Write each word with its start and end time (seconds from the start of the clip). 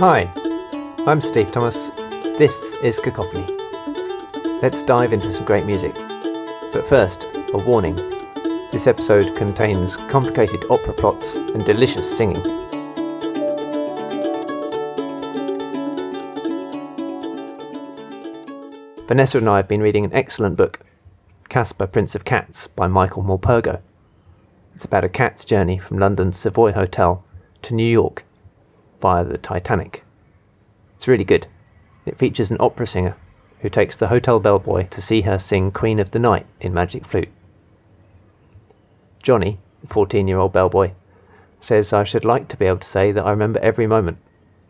Hi, 0.00 0.32
I'm 1.06 1.20
Steve 1.20 1.52
Thomas. 1.52 1.90
This 2.38 2.72
is 2.82 2.98
Cacophony. 2.98 3.46
Let's 4.62 4.80
dive 4.80 5.12
into 5.12 5.30
some 5.30 5.44
great 5.44 5.66
music. 5.66 5.94
But 6.72 6.86
first, 6.88 7.26
a 7.52 7.58
warning. 7.58 7.96
This 8.72 8.86
episode 8.86 9.36
contains 9.36 9.98
complicated 9.98 10.64
opera 10.70 10.94
plots 10.94 11.36
and 11.36 11.62
delicious 11.66 12.16
singing. 12.16 12.42
Vanessa 19.06 19.36
and 19.36 19.50
I 19.50 19.58
have 19.58 19.68
been 19.68 19.82
reading 19.82 20.06
an 20.06 20.14
excellent 20.14 20.56
book, 20.56 20.80
Caspar, 21.50 21.86
Prince 21.86 22.14
of 22.14 22.24
Cats, 22.24 22.68
by 22.68 22.86
Michael 22.86 23.22
Morpurgo. 23.22 23.82
It's 24.74 24.86
about 24.86 25.04
a 25.04 25.10
cat's 25.10 25.44
journey 25.44 25.76
from 25.76 25.98
London's 25.98 26.38
Savoy 26.38 26.72
Hotel 26.72 27.22
to 27.60 27.74
New 27.74 27.84
York 27.84 28.24
via 29.00 29.24
the 29.24 29.38
Titanic. 29.38 30.04
It's 30.96 31.08
really 31.08 31.24
good. 31.24 31.46
It 32.06 32.18
features 32.18 32.50
an 32.50 32.56
opera 32.60 32.86
singer 32.86 33.16
who 33.60 33.68
takes 33.68 33.96
the 33.96 34.08
hotel 34.08 34.40
bellboy 34.40 34.88
to 34.88 35.02
see 35.02 35.22
her 35.22 35.38
sing 35.38 35.70
Queen 35.70 35.98
of 35.98 36.10
the 36.10 36.18
Night 36.18 36.46
in 36.60 36.72
Magic 36.72 37.04
Flute. 37.06 37.28
Johnny, 39.22 39.58
the 39.82 39.86
14 39.86 40.26
year 40.26 40.38
old 40.38 40.52
bellboy, 40.52 40.92
says 41.60 41.92
I 41.92 42.04
should 42.04 42.24
like 42.24 42.48
to 42.48 42.56
be 42.56 42.66
able 42.66 42.78
to 42.78 42.88
say 42.88 43.12
that 43.12 43.24
I 43.24 43.30
remember 43.30 43.60
every 43.60 43.86
moment, 43.86 44.18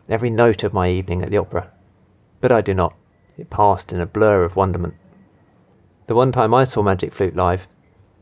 every 0.09 0.29
note 0.29 0.63
of 0.63 0.73
my 0.73 0.89
evening 0.89 1.21
at 1.21 1.29
the 1.29 1.37
opera. 1.37 1.71
But 2.41 2.51
I 2.51 2.61
do 2.61 2.73
not. 2.73 2.93
It 3.37 3.49
passed 3.49 3.93
in 3.93 4.01
a 4.01 4.05
blur 4.05 4.43
of 4.43 4.55
wonderment. 4.55 4.95
The 6.07 6.15
one 6.15 6.31
time 6.31 6.53
I 6.53 6.65
saw 6.65 6.81
Magic 6.81 7.13
Flute 7.13 7.35
live, 7.35 7.67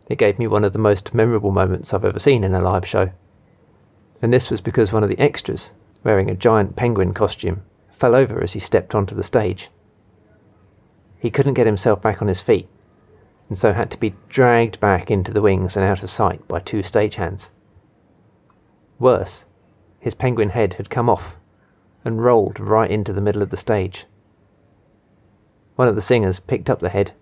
it 0.08 0.18
gave 0.18 0.38
me 0.38 0.48
one 0.48 0.64
of 0.64 0.74
the 0.74 0.80
most 0.80 1.14
memorable 1.14 1.52
moments 1.52 1.94
I've 1.94 2.06
ever 2.06 2.20
seen 2.20 2.44
in 2.44 2.54
a 2.54 2.62
live 2.62 2.86
show. 2.86 3.12
And 4.22 4.34
this 4.34 4.52
was 4.52 4.62
because 4.62 4.92
one 4.92 5.04
of 5.04 5.10
the 5.10 5.20
extras, 5.20 5.72
wearing 6.04 6.30
a 6.30 6.36
giant 6.36 6.76
penguin 6.76 7.14
costume, 7.14 7.64
fell 7.92 8.16
over 8.16 8.42
as 8.42 8.54
he 8.54 8.60
stepped 8.60 8.96
onto 8.96 9.16
the 9.16 9.24
stage. 9.24 9.70
He 11.20 11.30
couldn't 11.30 11.56
get 11.56 11.66
himself 11.66 12.02
back 12.02 12.22
on 12.22 12.28
his 12.28 12.42
feet, 12.42 12.70
and 13.50 13.58
so 13.58 13.74
had 13.74 13.92
to 13.92 14.00
be 14.00 14.16
dragged 14.30 14.80
back 14.80 15.12
into 15.12 15.34
the 15.34 15.42
wings 15.42 15.76
and 15.76 15.86
out 15.86 16.04
of 16.04 16.10
sight 16.10 16.48
by 16.48 16.60
two 16.60 16.80
stagehands. 16.80 17.50
Worse, 19.00 19.46
his 20.00 20.14
penguin 20.14 20.52
head 20.52 20.76
had 20.76 20.90
come 20.90 21.10
off 21.10 21.38
and 22.06 22.24
rolled 22.24 22.60
right 22.60 22.90
into 22.90 23.12
the 23.12 23.22
middle 23.22 23.42
of 23.42 23.50
the 23.50 23.58
stage. 23.58 24.06
One 25.76 25.88
of 25.88 25.96
the 25.96 26.02
singers 26.02 26.40
picked 26.40 26.70
up 26.70 26.80
the 26.80 26.90
head 26.90 27.14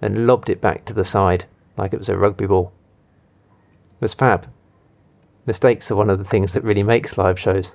and 0.00 0.26
lobbed 0.26 0.48
it 0.48 0.60
back 0.60 0.84
to 0.84 0.92
the 0.92 1.04
side 1.04 1.46
like 1.76 1.92
it 1.92 1.98
was 1.98 2.08
a 2.08 2.16
rugby 2.16 2.46
ball. 2.46 2.72
It 3.92 4.00
was 4.00 4.14
fab. 4.14 4.46
Mistakes 5.46 5.90
are 5.90 5.96
one 5.96 6.10
of 6.10 6.18
the 6.18 6.24
things 6.24 6.52
that 6.52 6.64
really 6.64 6.82
makes 6.82 7.18
live 7.18 7.38
shows. 7.38 7.74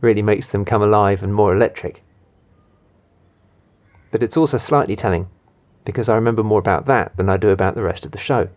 Really 0.00 0.22
makes 0.22 0.46
them 0.46 0.64
come 0.64 0.82
alive 0.82 1.22
and 1.22 1.34
more 1.34 1.52
electric. 1.54 2.02
But 4.10 4.22
it's 4.22 4.36
also 4.36 4.56
slightly 4.56 4.96
telling 4.96 5.28
because 5.88 6.10
I 6.10 6.16
remember 6.16 6.42
more 6.42 6.58
about 6.58 6.84
that 6.84 7.16
than 7.16 7.30
I 7.30 7.38
do 7.38 7.48
about 7.48 7.74
the 7.74 7.82
rest 7.82 8.04
of 8.04 8.12
the 8.12 8.18
show. 8.18 8.50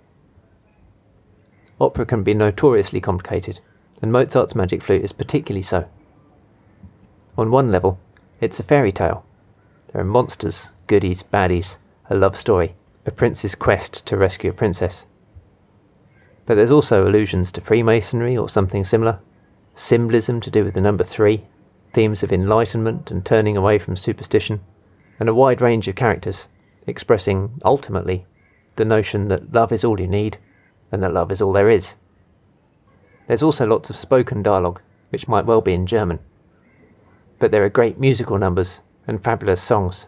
Opera 1.80 2.06
can 2.06 2.24
be 2.24 2.34
notoriously 2.34 3.00
complicated, 3.00 3.62
and 4.02 4.12
Mozart's 4.12 4.54
Magic 4.54 4.84
Flute 4.84 5.06
is 5.06 5.14
particularly 5.14 5.62
so. 5.62 5.88
On 7.38 7.50
one 7.50 7.72
level, 7.72 8.00
it's 8.42 8.60
a 8.60 8.64
fairy 8.64 8.92
tale. 8.92 9.26
There 9.94 10.02
are 10.02 10.06
monsters, 10.06 10.72
goodies, 10.88 11.24
baddies, 11.24 11.78
a 12.10 12.16
love 12.16 12.36
story, 12.36 12.76
a 13.06 13.12
prince's 13.12 13.56
quest 13.56 14.06
to 14.08 14.18
rescue 14.18 14.50
a 14.50 14.54
princess. 14.54 15.06
But 16.46 16.56
there's 16.56 16.70
also 16.70 17.08
allusions 17.08 17.50
to 17.54 17.62
Freemasonry 17.62 18.36
or 18.36 18.50
something 18.50 18.84
similar, 18.84 19.20
symbolism 19.76 20.40
to 20.42 20.52
do 20.52 20.64
with 20.64 20.74
the 20.74 20.82
number 20.82 21.04
three, 21.04 21.46
themes 21.94 22.24
of 22.24 22.32
enlightenment 22.32 23.12
and 23.12 23.26
turning 23.26 23.58
away 23.58 23.80
from 23.80 23.96
superstition, 23.96 24.62
and 25.20 25.30
a 25.30 25.34
wide 25.34 25.62
range 25.62 25.88
of 25.88 25.96
characters 25.96 26.48
expressing, 26.88 27.52
ultimately, 27.64 28.26
the 28.76 28.86
notion 28.86 29.28
that 29.28 29.54
love 29.54 29.72
is 29.72 29.84
all 29.84 30.00
you 30.00 30.08
need 30.08 30.38
and 30.92 31.02
that 31.04 31.14
love 31.14 31.32
is 31.32 31.42
all 31.42 31.54
there 31.54 31.70
is. 31.70 31.96
There's 33.28 33.44
also 33.44 33.66
lots 33.66 33.90
of 33.90 33.96
spoken 33.96 34.44
dialogue, 34.44 34.82
which 35.10 35.28
might 35.28 35.46
well 35.46 35.62
be 35.62 35.74
in 35.74 35.86
German. 35.86 36.20
But 37.40 37.52
there 37.52 37.64
are 37.64 37.70
great 37.70 38.00
musical 38.00 38.38
numbers 38.38 38.82
and 39.08 39.24
fabulous 39.24 39.62
songs. 39.62 40.08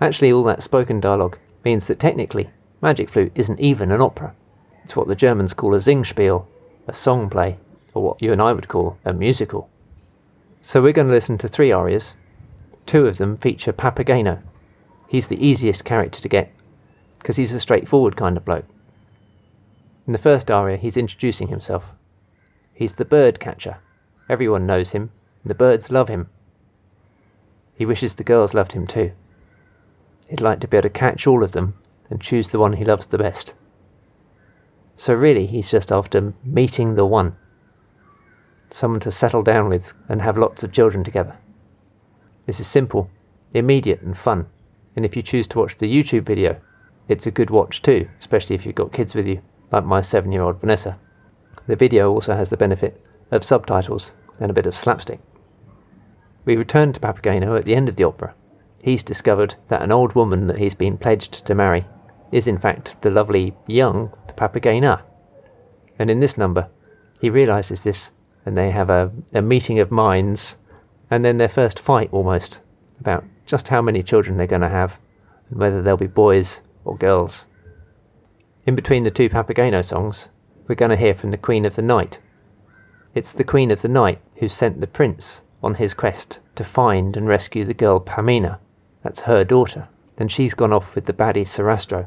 Actually, 0.00 0.32
all 0.32 0.44
that 0.44 0.62
spoken 0.62 1.00
dialogue 1.00 1.38
means 1.64 1.86
that 1.86 1.98
technically, 1.98 2.50
Magic 2.80 3.08
Flute 3.08 3.32
isn't 3.34 3.60
even 3.60 3.90
an 3.90 4.00
opera. 4.00 4.34
It's 4.84 4.96
what 4.96 5.08
the 5.08 5.14
Germans 5.14 5.54
call 5.54 5.74
a 5.74 5.78
Singspiel, 5.78 6.46
a 6.86 6.92
song 6.92 7.28
play, 7.28 7.58
what 8.16 8.22
you 8.22 8.32
and 8.32 8.40
I 8.40 8.54
would 8.54 8.66
call 8.66 8.96
a 9.04 9.12
musical. 9.12 9.68
So 10.62 10.80
we're 10.80 10.94
going 10.94 11.06
to 11.06 11.12
listen 11.12 11.36
to 11.36 11.48
three 11.48 11.70
arias. 11.70 12.14
Two 12.86 13.06
of 13.06 13.18
them 13.18 13.36
feature 13.36 13.74
Papageno. 13.74 14.40
He's 15.06 15.28
the 15.28 15.46
easiest 15.46 15.84
character 15.84 16.22
to 16.22 16.28
get, 16.28 16.50
because 17.18 17.36
he's 17.36 17.52
a 17.52 17.60
straightforward 17.60 18.16
kind 18.16 18.38
of 18.38 18.44
bloke. 18.46 18.64
In 20.06 20.14
the 20.14 20.18
first 20.18 20.50
aria, 20.50 20.78
he's 20.78 20.96
introducing 20.96 21.48
himself. 21.48 21.92
He's 22.72 22.94
the 22.94 23.04
bird 23.04 23.38
catcher. 23.38 23.78
Everyone 24.30 24.64
knows 24.64 24.92
him, 24.92 25.10
and 25.42 25.50
the 25.50 25.54
birds 25.54 25.90
love 25.90 26.08
him. 26.08 26.30
He 27.74 27.84
wishes 27.84 28.14
the 28.14 28.24
girls 28.24 28.54
loved 28.54 28.72
him 28.72 28.86
too. 28.86 29.12
He'd 30.30 30.40
like 30.40 30.60
to 30.60 30.68
be 30.68 30.78
able 30.78 30.88
to 30.88 30.90
catch 30.90 31.26
all 31.26 31.44
of 31.44 31.52
them 31.52 31.74
and 32.08 32.18
choose 32.18 32.48
the 32.48 32.58
one 32.58 32.72
he 32.72 32.84
loves 32.84 33.08
the 33.08 33.18
best. 33.18 33.52
So, 34.96 35.12
really, 35.12 35.44
he's 35.44 35.70
just 35.70 35.92
after 35.92 36.32
meeting 36.42 36.94
the 36.94 37.04
one. 37.04 37.36
Someone 38.70 39.00
to 39.00 39.10
settle 39.10 39.42
down 39.42 39.68
with 39.68 39.92
and 40.08 40.22
have 40.22 40.36
lots 40.36 40.64
of 40.64 40.72
children 40.72 41.04
together. 41.04 41.36
This 42.46 42.60
is 42.60 42.66
simple, 42.66 43.10
immediate, 43.52 44.02
and 44.02 44.16
fun. 44.16 44.46
And 44.94 45.04
if 45.04 45.16
you 45.16 45.22
choose 45.22 45.46
to 45.48 45.58
watch 45.58 45.76
the 45.76 45.92
YouTube 45.92 46.24
video, 46.24 46.60
it's 47.08 47.26
a 47.26 47.30
good 47.30 47.50
watch 47.50 47.82
too, 47.82 48.08
especially 48.18 48.56
if 48.56 48.66
you've 48.66 48.74
got 48.74 48.92
kids 48.92 49.14
with 49.14 49.26
you 49.26 49.42
like 49.72 49.84
my 49.84 50.00
seven 50.00 50.32
year 50.32 50.42
old 50.42 50.60
Vanessa. 50.60 50.98
The 51.66 51.76
video 51.76 52.10
also 52.12 52.34
has 52.34 52.50
the 52.50 52.56
benefit 52.56 53.00
of 53.30 53.44
subtitles 53.44 54.14
and 54.40 54.50
a 54.50 54.54
bit 54.54 54.66
of 54.66 54.74
slapstick. 54.74 55.20
We 56.44 56.56
return 56.56 56.92
to 56.92 57.00
Papageno 57.00 57.58
at 57.58 57.64
the 57.64 57.74
end 57.74 57.88
of 57.88 57.96
the 57.96 58.04
opera. 58.04 58.34
He's 58.82 59.02
discovered 59.02 59.56
that 59.68 59.82
an 59.82 59.90
old 59.90 60.14
woman 60.14 60.46
that 60.46 60.58
he's 60.58 60.74
been 60.74 60.96
pledged 60.96 61.44
to 61.46 61.54
marry 61.54 61.86
is 62.30 62.46
in 62.46 62.58
fact 62.58 63.00
the 63.02 63.10
lovely 63.10 63.54
young 63.66 64.12
Papagena. 64.36 65.02
And 65.98 66.10
in 66.10 66.20
this 66.20 66.36
number, 66.36 66.68
he 67.20 67.30
realizes 67.30 67.82
this, 67.82 68.10
and 68.46 68.56
they 68.56 68.70
have 68.70 68.88
a, 68.88 69.12
a 69.34 69.42
meeting 69.42 69.80
of 69.80 69.90
minds, 69.90 70.56
and 71.10 71.24
then 71.24 71.36
their 71.36 71.48
first 71.48 71.78
fight 71.78 72.08
almost 72.12 72.60
about 73.00 73.24
just 73.44 73.68
how 73.68 73.82
many 73.82 74.02
children 74.02 74.36
they're 74.36 74.46
going 74.46 74.62
to 74.62 74.68
have, 74.68 74.98
and 75.50 75.58
whether 75.58 75.82
they'll 75.82 75.96
be 75.96 76.06
boys 76.06 76.62
or 76.84 76.96
girls. 76.96 77.46
In 78.64 78.74
between 78.74 79.02
the 79.02 79.10
two 79.10 79.28
Papageno 79.28 79.84
songs, 79.84 80.28
we're 80.66 80.74
going 80.74 80.90
to 80.90 80.96
hear 80.96 81.14
from 81.14 81.32
the 81.32 81.36
Queen 81.36 81.64
of 81.64 81.74
the 81.74 81.82
Night. 81.82 82.18
It's 83.14 83.32
the 83.32 83.44
Queen 83.44 83.70
of 83.70 83.82
the 83.82 83.88
Night 83.88 84.20
who 84.38 84.48
sent 84.48 84.80
the 84.80 84.86
prince 84.86 85.42
on 85.62 85.74
his 85.74 85.94
quest 85.94 86.38
to 86.54 86.64
find 86.64 87.16
and 87.16 87.28
rescue 87.28 87.64
the 87.64 87.74
girl 87.74 88.00
Pamina. 88.00 88.58
That's 89.02 89.22
her 89.22 89.44
daughter. 89.44 89.88
Then 90.16 90.28
she's 90.28 90.54
gone 90.54 90.72
off 90.72 90.94
with 90.94 91.04
the 91.04 91.12
baddie 91.12 91.46
Sarastro. 91.46 92.06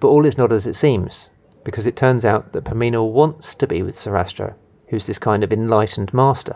But 0.00 0.08
all 0.08 0.26
is 0.26 0.38
not 0.38 0.52
as 0.52 0.66
it 0.66 0.74
seems, 0.74 1.30
because 1.64 1.86
it 1.86 1.96
turns 1.96 2.24
out 2.24 2.52
that 2.52 2.64
Pamina 2.64 3.08
wants 3.08 3.54
to 3.56 3.66
be 3.66 3.82
with 3.82 3.96
Sarastro, 3.96 4.54
who's 4.92 5.06
this 5.06 5.18
kind 5.18 5.42
of 5.42 5.50
enlightened 5.50 6.12
master. 6.12 6.54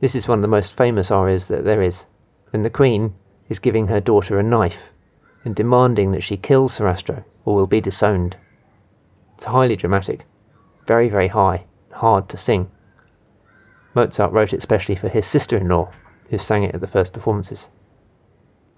This 0.00 0.14
is 0.14 0.28
one 0.28 0.40
of 0.40 0.42
the 0.42 0.48
most 0.48 0.76
famous 0.76 1.10
arias 1.10 1.46
that 1.46 1.64
there 1.64 1.80
is, 1.80 2.04
and 2.52 2.62
the 2.62 2.68
Queen 2.68 3.14
is 3.48 3.58
giving 3.58 3.86
her 3.86 4.02
daughter 4.02 4.38
a 4.38 4.42
knife 4.42 4.90
and 5.42 5.56
demanding 5.56 6.12
that 6.12 6.22
she 6.22 6.36
kill 6.36 6.68
Sarastro 6.68 7.24
or 7.46 7.54
will 7.54 7.66
be 7.66 7.80
disowned. 7.80 8.36
It's 9.34 9.44
highly 9.44 9.76
dramatic, 9.76 10.26
very, 10.86 11.08
very 11.08 11.28
high, 11.28 11.64
hard 11.92 12.28
to 12.28 12.36
sing. 12.36 12.70
Mozart 13.94 14.30
wrote 14.30 14.52
it 14.52 14.60
specially 14.60 14.94
for 14.94 15.08
his 15.08 15.24
sister 15.24 15.56
in 15.56 15.68
law, 15.68 15.90
who 16.28 16.36
sang 16.36 16.64
it 16.64 16.74
at 16.74 16.82
the 16.82 16.86
first 16.86 17.14
performances. 17.14 17.70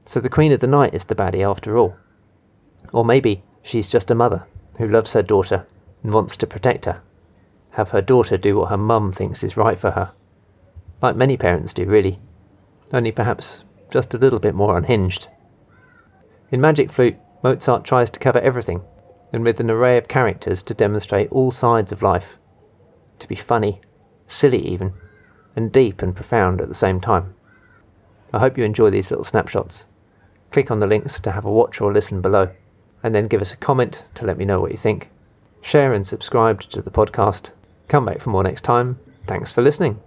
So 0.06 0.20
the 0.20 0.28
Queen 0.28 0.52
of 0.52 0.60
the 0.60 0.68
Night 0.68 0.94
is 0.94 1.04
the 1.04 1.16
baddie 1.16 1.42
after 1.42 1.76
all. 1.76 1.96
Or 2.92 3.04
maybe 3.04 3.42
she's 3.62 3.88
just 3.88 4.12
a 4.12 4.14
mother 4.14 4.46
who 4.78 4.86
loves 4.86 5.12
her 5.14 5.24
daughter 5.24 5.66
and 6.04 6.14
wants 6.14 6.36
to 6.36 6.46
protect 6.46 6.84
her, 6.84 7.02
have 7.74 7.90
her 7.90 8.02
daughter 8.02 8.36
do 8.36 8.56
what 8.56 8.70
her 8.70 8.78
mum 8.78 9.10
thinks 9.12 9.42
is 9.42 9.56
right 9.56 9.78
for 9.78 9.90
her. 9.92 10.12
Like 11.02 11.16
many 11.16 11.36
parents 11.36 11.72
do, 11.72 11.84
really, 11.84 12.20
only 12.92 13.10
perhaps 13.10 13.64
just 13.90 14.14
a 14.14 14.18
little 14.18 14.38
bit 14.38 14.54
more 14.54 14.76
unhinged. 14.76 15.28
In 16.50 16.60
Magic 16.60 16.92
Flute, 16.92 17.16
Mozart 17.42 17.84
tries 17.84 18.10
to 18.10 18.20
cover 18.20 18.38
everything, 18.38 18.82
and 19.32 19.42
with 19.42 19.58
an 19.58 19.70
array 19.70 19.98
of 19.98 20.06
characters 20.06 20.62
to 20.62 20.72
demonstrate 20.74 21.30
all 21.32 21.50
sides 21.50 21.90
of 21.90 22.00
life. 22.00 22.38
To 23.18 23.28
be 23.28 23.34
funny, 23.34 23.80
silly 24.28 24.64
even, 24.66 24.92
and 25.56 25.72
deep 25.72 26.00
and 26.00 26.14
profound 26.14 26.60
at 26.60 26.68
the 26.68 26.74
same 26.74 27.00
time. 27.00 27.34
I 28.32 28.38
hope 28.38 28.56
you 28.56 28.64
enjoy 28.64 28.90
these 28.90 29.10
little 29.10 29.24
snapshots. 29.24 29.86
Click 30.52 30.70
on 30.70 30.78
the 30.78 30.86
links 30.86 31.18
to 31.20 31.32
have 31.32 31.44
a 31.44 31.52
watch 31.52 31.80
or 31.80 31.92
listen 31.92 32.20
below, 32.20 32.50
and 33.02 33.14
then 33.14 33.26
give 33.26 33.40
us 33.40 33.52
a 33.52 33.56
comment 33.56 34.04
to 34.14 34.24
let 34.24 34.38
me 34.38 34.44
know 34.44 34.60
what 34.60 34.70
you 34.70 34.78
think. 34.78 35.10
Share 35.60 35.92
and 35.92 36.06
subscribe 36.06 36.60
to 36.62 36.80
the 36.80 36.90
podcast. 36.90 37.50
Come 37.88 38.06
back 38.06 38.20
for 38.20 38.30
more 38.30 38.42
next 38.42 38.62
time, 38.62 38.98
Thanks 39.26 39.50
for 39.50 39.62
listening. 39.62 40.00